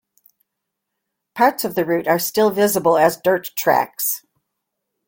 Parts 1.35 1.63
of 1.63 1.75
the 1.75 1.85
route 1.85 2.07
are 2.07 2.17
still 2.17 2.49
visible 2.49 2.97
as 2.97 3.21
dirt 3.23 3.51
tracks. 3.55 4.25